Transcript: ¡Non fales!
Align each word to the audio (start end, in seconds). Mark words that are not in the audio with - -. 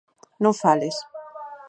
¡Non 0.43 0.53
fales! 0.61 0.95